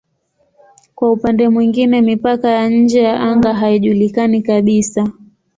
[0.95, 5.07] Kwa upande mwingine mipaka ya nje ya anga haijulikani kabisa.